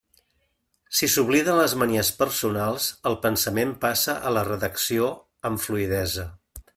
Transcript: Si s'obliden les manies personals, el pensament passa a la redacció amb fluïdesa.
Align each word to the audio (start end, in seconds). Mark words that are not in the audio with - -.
Si 0.99 1.09
s'obliden 1.15 1.59
les 1.59 1.75
manies 1.81 2.09
personals, 2.21 2.87
el 3.11 3.19
pensament 3.27 3.77
passa 3.87 4.19
a 4.31 4.35
la 4.39 4.45
redacció 4.51 5.11
amb 5.51 5.63
fluïdesa. 5.67 6.27